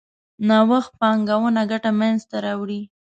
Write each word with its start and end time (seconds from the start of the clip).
نوښت 0.47 0.91
پانګونه 0.99 1.61
ګټه 1.71 1.91
منځ 1.99 2.19
ته 2.29 2.37
راوړي. 2.45 2.81